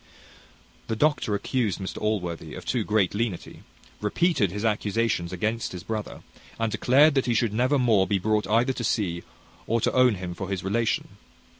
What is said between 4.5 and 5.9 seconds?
accusations against his